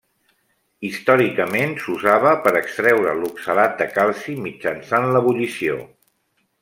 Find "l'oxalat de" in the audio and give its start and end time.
3.19-3.89